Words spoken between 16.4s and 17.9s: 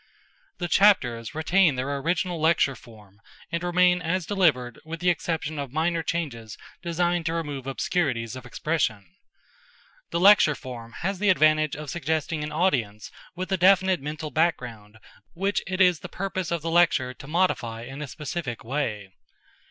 of the lecture to modify